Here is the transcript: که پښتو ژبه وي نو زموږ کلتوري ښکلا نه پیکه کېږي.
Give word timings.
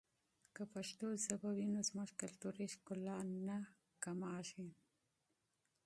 که 0.55 0.63
پښتو 0.73 1.07
ژبه 1.25 1.49
وي 1.55 1.67
نو 1.73 1.81
زموږ 1.89 2.09
کلتوري 2.21 2.67
ښکلا 2.73 3.17
نه 3.47 3.57
پیکه 4.01 4.13
کېږي. 4.51 4.79